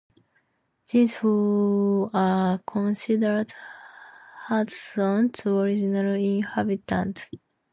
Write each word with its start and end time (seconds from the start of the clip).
These 0.89 1.17
four 1.17 2.09
are 2.11 2.57
considered 2.65 3.53
Hudson's 4.47 5.45
original 5.45 6.15
inhabitants. 6.15 7.29